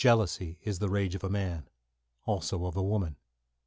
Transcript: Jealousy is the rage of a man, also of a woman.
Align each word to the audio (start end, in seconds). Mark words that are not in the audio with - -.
Jealousy 0.03 0.57
is 0.63 0.79
the 0.79 0.89
rage 0.89 1.13
of 1.13 1.23
a 1.23 1.29
man, 1.29 1.69
also 2.25 2.65
of 2.65 2.75
a 2.75 2.81
woman. 2.81 3.17